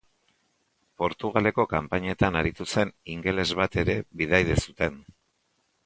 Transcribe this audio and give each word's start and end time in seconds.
Portugaleko 1.03 1.65
kanpainetan 1.75 2.39
aritu 2.41 2.69
zen 2.75 2.95
ingeles 3.17 3.47
bat 3.61 3.81
ere 3.85 4.01
bidaide 4.23 4.61
zuten. 4.67 5.03